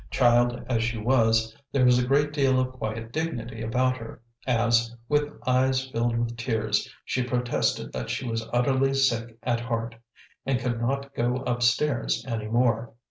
Child 0.09 0.65
as 0.67 0.81
she 0.81 0.97
was, 0.97 1.55
there 1.71 1.85
was 1.85 1.99
a 1.99 2.07
great 2.07 2.33
deal 2.33 2.59
of 2.59 2.71
quiet 2.73 3.11
dignity 3.11 3.61
about 3.61 3.97
her, 3.97 4.19
as, 4.47 4.95
with 5.07 5.31
eyes 5.45 5.87
filled 5.91 6.17
with 6.17 6.35
tears, 6.37 6.89
she 7.05 7.21
protested 7.21 7.93
that 7.93 8.09
she 8.09 8.27
was 8.27 8.49
utterly 8.51 8.95
sick 8.95 9.37
at 9.43 9.59
heart, 9.59 9.93
and 10.43 10.59
could 10.59 10.81
not 10.81 11.13
go 11.13 11.37
up 11.43 11.61
stairs 11.61 12.25
any 12.27 12.47
more. 12.47 12.93